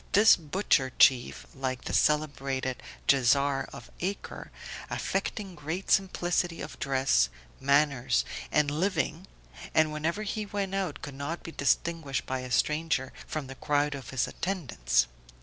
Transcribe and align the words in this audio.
This 0.13 0.35
butcher 0.35 0.91
chief, 0.97 1.45
like 1.53 1.83
the 1.83 1.93
celebrated 1.93 2.81
Djezzar 3.07 3.69
of 3.71 3.91
Acre, 3.99 4.49
affecting 4.89 5.53
great 5.53 5.91
simplicity 5.91 6.59
of 6.59 6.79
dress, 6.79 7.29
manners, 7.59 8.25
and 8.51 8.71
living; 8.71 9.27
and 9.75 9.93
whenever 9.93 10.23
he 10.23 10.47
went 10.47 10.73
out, 10.73 11.03
could 11.03 11.13
not 11.13 11.43
be 11.43 11.51
distinguished 11.51 12.25
by 12.25 12.39
a 12.39 12.49
stranger 12.49 13.13
from 13.27 13.45
the 13.45 13.53
crowd 13.53 13.93
of 13.93 14.09
his 14.09 14.27
attendants. 14.27 15.05